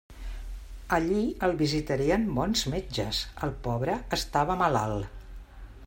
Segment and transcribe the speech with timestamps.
[0.95, 5.15] Allí el visitarien bons metges: el pobre estava malalt.